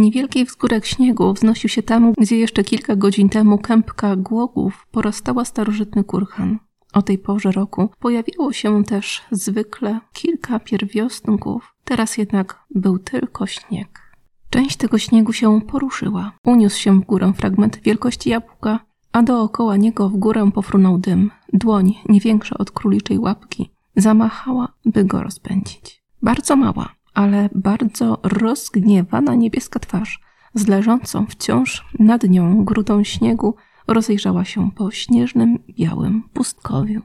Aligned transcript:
Niewielki 0.00 0.44
wzgórek 0.44 0.86
śniegu 0.86 1.32
wznosił 1.32 1.70
się 1.70 1.82
tam, 1.82 2.12
gdzie 2.18 2.36
jeszcze 2.38 2.64
kilka 2.64 2.96
godzin 2.96 3.28
temu 3.28 3.58
kępka 3.58 4.16
głogów 4.16 4.86
porastała 4.90 5.44
starożytny 5.44 6.04
kurhan. 6.04 6.58
O 6.92 7.02
tej 7.02 7.18
porze 7.18 7.52
roku 7.52 7.88
pojawiło 7.98 8.52
się 8.52 8.84
też 8.84 9.22
zwykle 9.30 10.00
kilka 10.12 10.60
pierwiosnków, 10.60 11.74
teraz 11.84 12.18
jednak 12.18 12.64
był 12.70 12.98
tylko 12.98 13.46
śnieg. 13.46 14.00
Część 14.50 14.76
tego 14.76 14.98
śniegu 14.98 15.32
się 15.32 15.60
poruszyła. 15.60 16.32
Uniósł 16.44 16.78
się 16.78 17.00
w 17.00 17.04
górę 17.04 17.32
fragment 17.36 17.80
wielkości 17.82 18.30
jabłka, 18.30 18.80
a 19.12 19.22
dookoła 19.22 19.76
niego 19.76 20.08
w 20.08 20.16
górę 20.16 20.50
pofrunął 20.54 20.98
dym. 20.98 21.30
Dłoń, 21.52 21.94
nie 22.08 22.20
większa 22.20 22.58
od 22.58 22.70
króliczej 22.70 23.18
łapki, 23.18 23.70
zamachała, 23.96 24.68
by 24.84 25.04
go 25.04 25.22
rozpędzić. 25.22 26.02
Bardzo 26.22 26.56
mała, 26.56 26.94
ale 27.14 27.48
bardzo 27.54 28.18
rozgniewana 28.22 29.34
niebieska 29.34 29.80
twarz, 29.80 30.20
z 30.54 30.66
leżącą 30.66 31.26
wciąż 31.26 31.84
nad 31.98 32.22
nią 32.22 32.64
grudą 32.64 33.04
śniegu, 33.04 33.54
rozejrzała 33.86 34.44
się 34.44 34.70
po 34.70 34.90
śnieżnym, 34.90 35.58
białym 35.78 36.22
pustkowiu. 36.34 37.00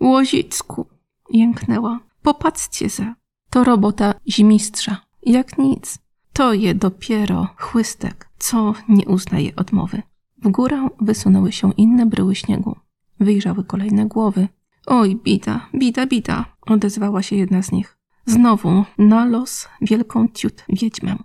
Łozicku! 0.00 0.86
jęknęła. 1.30 2.00
Popatrzcie 2.22 2.88
za. 2.88 3.14
To 3.50 3.64
robota 3.64 4.14
zimistrza. 4.28 4.96
Jak 5.22 5.58
nic. 5.58 5.98
To 6.32 6.52
je 6.52 6.74
dopiero 6.74 7.48
chłystek, 7.56 8.28
co 8.38 8.74
nie 8.88 9.06
uznaje 9.06 9.56
odmowy. 9.56 10.02
W 10.42 10.48
górę 10.48 10.88
wysunęły 11.00 11.52
się 11.52 11.72
inne 11.76 12.06
bryły 12.06 12.34
śniegu. 12.34 12.76
Wyjrzały 13.20 13.64
kolejne 13.64 14.06
głowy. 14.06 14.48
Oj, 14.86 15.16
bida, 15.16 15.68
bida, 15.74 16.06
bida, 16.06 16.44
odezwała 16.62 17.22
się 17.22 17.36
jedna 17.36 17.62
z 17.62 17.72
nich. 17.72 17.99
Znowu 18.26 18.84
na 18.98 19.24
los 19.24 19.68
wielką 19.80 20.28
ciut 20.28 20.64
wiedźmę. 20.68 21.16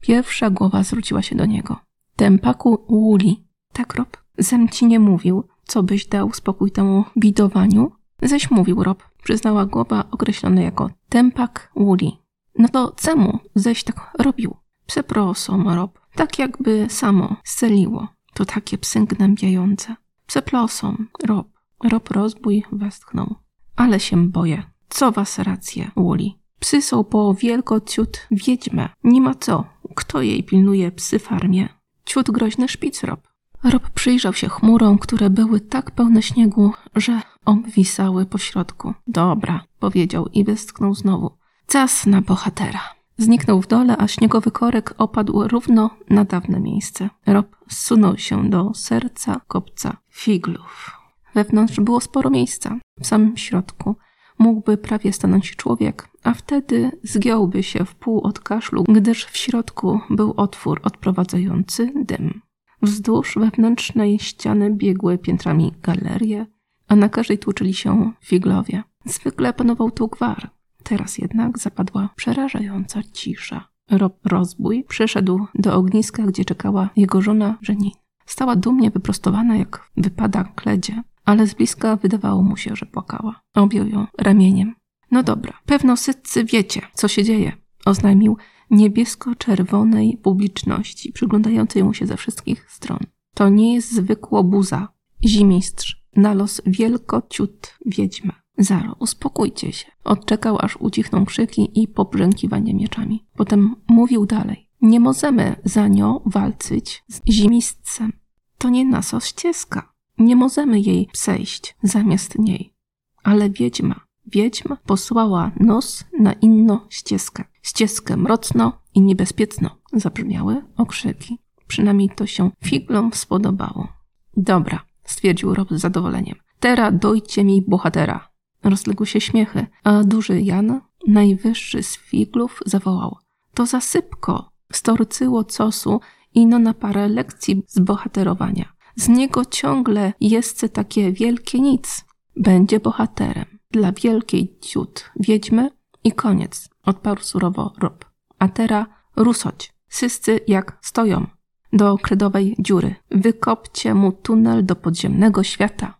Pierwsza 0.00 0.50
głowa 0.50 0.82
zwróciła 0.82 1.22
się 1.22 1.36
do 1.36 1.46
niego. 1.46 1.76
Tempaku 2.16 2.74
Uli. 2.86 3.44
Tak, 3.72 3.94
Rob? 3.94 4.16
Zem 4.38 4.68
ci 4.68 4.86
nie 4.86 5.00
mówił, 5.00 5.44
co 5.64 5.82
byś 5.82 6.06
dał 6.06 6.32
spokój 6.32 6.70
temu 6.70 7.04
bidowaniu? 7.18 7.92
Ześ 8.22 8.50
mówił, 8.50 8.82
Rob. 8.82 9.02
Przyznała 9.22 9.66
głowa 9.66 10.04
określona 10.10 10.62
jako 10.62 10.90
tempak 11.08 11.70
Uli. 11.74 12.18
No 12.58 12.68
to 12.68 12.92
czemu 12.96 13.38
ześ 13.54 13.84
tak 13.84 14.10
robił? 14.18 14.56
Przeprosom, 14.86 15.68
Rob. 15.68 16.00
Tak 16.14 16.38
jakby 16.38 16.86
samo 16.88 17.36
sceliło. 17.44 18.08
To 18.34 18.44
takie 18.44 18.78
psy 18.78 19.06
gnębiające. 19.06 19.96
Przeprosom, 20.26 21.08
Rob. 21.24 21.48
Rob 21.90 22.10
rozbój 22.10 22.64
westchnął. 22.72 23.34
Ale 23.76 24.00
się 24.00 24.28
boję. 24.28 24.62
Co 24.88 25.12
was 25.12 25.38
rację, 25.38 25.90
Uli? 25.94 26.38
Psy 26.64 26.82
są 26.82 27.04
po 27.04 27.34
wielko 27.34 27.80
ciut 27.80 28.26
wiedźmę. 28.30 28.88
Nie 29.04 29.20
ma 29.20 29.34
co. 29.34 29.64
Kto 29.94 30.22
jej 30.22 30.44
pilnuje 30.44 30.92
psy 30.92 31.18
farmie? 31.18 31.68
Ciut 32.04 32.30
groźny 32.30 32.68
szpic, 32.68 33.02
Rob. 33.02 33.20
Rob 33.64 33.90
przyjrzał 33.90 34.34
się 34.34 34.48
chmurom, 34.48 34.98
które 34.98 35.30
były 35.30 35.60
tak 35.60 35.90
pełne 35.90 36.22
śniegu, 36.22 36.72
że 36.96 37.20
obwisały 37.44 38.26
po 38.26 38.38
środku. 38.38 38.94
Dobra, 39.06 39.64
powiedział 39.78 40.28
i 40.32 40.44
westchnął 40.44 40.94
znowu. 40.94 41.30
Czas 41.66 42.06
na 42.06 42.22
bohatera. 42.22 42.80
Zniknął 43.18 43.62
w 43.62 43.66
dole, 43.66 43.96
a 43.98 44.08
śniegowy 44.08 44.50
korek 44.50 44.94
opadł 44.98 45.48
równo 45.48 45.90
na 46.10 46.24
dawne 46.24 46.60
miejsce. 46.60 47.10
Rob 47.26 47.56
zsunął 47.68 48.18
się 48.18 48.50
do 48.50 48.74
serca 48.74 49.40
kopca 49.48 49.96
figlów. 50.10 50.90
Wewnątrz 51.34 51.80
było 51.80 52.00
sporo 52.00 52.30
miejsca. 52.30 52.78
W 53.00 53.06
samym 53.06 53.36
środku 53.36 53.96
mógłby 54.38 54.76
prawie 54.76 55.12
stanąć 55.12 55.56
człowiek, 55.56 56.08
a 56.22 56.34
wtedy 56.34 56.90
zgiąłby 57.02 57.62
się 57.62 57.84
w 57.84 57.94
pół 57.94 58.20
od 58.20 58.40
kaszlu, 58.40 58.84
gdyż 58.88 59.24
w 59.24 59.36
środku 59.36 60.00
był 60.10 60.34
otwór 60.36 60.80
odprowadzający 60.84 61.92
dym. 61.96 62.40
Wzdłuż 62.82 63.34
wewnętrznej 63.36 64.18
ściany 64.18 64.70
biegły 64.70 65.18
piętrami 65.18 65.72
galerie, 65.82 66.46
a 66.88 66.96
na 66.96 67.08
każdej 67.08 67.38
tłuczyli 67.38 67.74
się 67.74 68.12
figlowie. 68.20 68.82
Zwykle 69.04 69.52
panował 69.52 69.90
tu 69.90 70.08
gwar. 70.08 70.50
Teraz 70.82 71.18
jednak 71.18 71.58
zapadła 71.58 72.08
przerażająca 72.16 73.02
cisza. 73.12 73.68
Rob 73.90 74.18
rozbój 74.24 74.84
przyszedł 74.88 75.46
do 75.54 75.74
ogniska, 75.74 76.22
gdzie 76.22 76.44
czekała 76.44 76.90
jego 76.96 77.22
żona 77.22 77.58
Żenin. 77.62 77.90
Stała 78.26 78.56
dumnie 78.56 78.90
wyprostowana, 78.90 79.56
jak 79.56 79.90
wypada 79.96 80.44
kledzie, 80.44 81.02
ale 81.24 81.46
z 81.46 81.54
bliska 81.54 81.96
wydawało 81.96 82.42
mu 82.42 82.56
się, 82.56 82.76
że 82.76 82.86
płakała. 82.86 83.40
Objął 83.54 83.86
ją 83.86 84.06
ramieniem. 84.18 84.74
No 85.10 85.22
dobra, 85.22 85.52
pewno 85.66 85.96
sytcy 85.96 86.44
wiecie, 86.44 86.80
co 86.94 87.08
się 87.08 87.24
dzieje, 87.24 87.52
oznajmił 87.86 88.36
niebiesko-czerwonej 88.70 90.16
publiczności, 90.22 91.12
przyglądającej 91.12 91.84
mu 91.84 91.94
się 91.94 92.06
ze 92.06 92.16
wszystkich 92.16 92.70
stron. 92.70 92.98
To 93.34 93.48
nie 93.48 93.74
jest 93.74 93.92
zwykło 93.92 94.44
buza, 94.44 94.88
zimistrz, 95.26 96.04
na 96.16 96.34
los 96.34 96.62
wielkociut 96.66 97.78
wiedźma. 97.86 98.32
Zaro, 98.58 98.96
uspokójcie 98.98 99.72
się. 99.72 99.86
Odczekał, 100.04 100.58
aż 100.60 100.76
ucichną 100.76 101.24
krzyki 101.24 101.82
i 101.82 101.88
pobrzękiwanie 101.88 102.74
mieczami. 102.74 103.26
Potem 103.36 103.76
mówił 103.88 104.26
dalej. 104.26 104.68
Nie 104.80 105.00
możemy 105.00 105.56
za 105.64 105.88
nią 105.88 106.20
walczyć 106.26 107.04
z 107.08 107.20
zimistcem. 107.30 108.12
To 108.58 108.68
nie 108.68 108.84
nasa 108.84 109.20
ścieżka. 109.20 109.93
Nie 110.18 110.36
możemy 110.36 110.80
jej 110.80 111.08
przejść 111.12 111.76
zamiast 111.82 112.38
niej. 112.38 112.74
Ale 113.22 113.50
wiedźma, 113.50 114.00
wiedźma 114.26 114.76
posłała 114.86 115.50
nos 115.60 116.04
na 116.20 116.32
inną 116.32 116.80
ścieżkę. 116.88 117.44
Ścieżkę 117.62 118.16
mrocno 118.16 118.72
i 118.94 119.00
niebezpieczną. 119.00 119.68
Zabrzmiały 119.92 120.62
okrzyki. 120.76 121.38
Przynajmniej 121.66 122.10
to 122.16 122.26
się 122.26 122.50
figlom 122.64 123.10
spodobało. 123.12 123.88
Dobra, 124.36 124.84
stwierdził 125.04 125.54
Rob 125.54 125.68
z 125.70 125.80
zadowoleniem. 125.80 126.36
Teraz 126.60 126.94
dojcie 126.98 127.44
mi 127.44 127.62
bohatera. 127.62 128.28
Rozległy 128.64 129.06
się 129.06 129.20
śmiechy, 129.20 129.66
a 129.84 130.04
duży 130.04 130.40
Jan, 130.40 130.80
najwyższy 131.06 131.82
z 131.82 131.96
figlów, 131.96 132.60
zawołał. 132.66 133.16
To 133.54 133.66
za 133.66 133.80
sypko. 133.80 134.50
Storcyło 134.72 135.44
cosu 135.44 136.00
ino 136.34 136.58
na 136.58 136.74
parę 136.74 137.08
lekcji 137.08 137.62
z 137.68 137.78
bohaterowania. 137.78 138.73
Z 138.96 139.08
niego 139.08 139.44
ciągle 139.44 140.12
jest 140.20 140.66
takie 140.72 141.12
wielkie 141.12 141.60
nic. 141.60 142.04
Będzie 142.36 142.80
bohaterem. 142.80 143.58
Dla 143.70 143.92
wielkiej 143.92 144.58
ciut 144.60 145.10
wiedźmy 145.20 145.70
i 146.04 146.12
koniec, 146.12 146.68
odparł 146.82 147.22
surowo 147.22 147.72
Rob. 147.78 148.04
A 148.38 148.48
teraz 148.48 148.86
rusoć. 149.16 149.74
Wszyscy 149.88 150.40
jak 150.48 150.78
stoją. 150.82 151.26
Do 151.72 151.98
kredowej 151.98 152.56
dziury. 152.58 152.94
Wykopcie 153.10 153.94
mu 153.94 154.12
tunel 154.12 154.66
do 154.66 154.76
podziemnego 154.76 155.42
świata. 155.42 155.98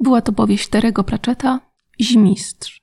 Była 0.00 0.20
to 0.20 0.32
powieść 0.32 0.68
Terego 0.68 1.04
Pratchetta, 1.04 1.60
Zimistrz. 2.02 2.81